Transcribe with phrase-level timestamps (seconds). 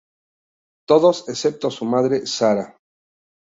[0.87, 2.75] Todos, excepto su madre, Sara.